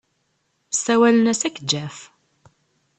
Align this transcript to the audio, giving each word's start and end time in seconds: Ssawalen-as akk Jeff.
Ssawalen-as 0.73 1.41
akk 1.47 1.57
Jeff. 1.69 1.97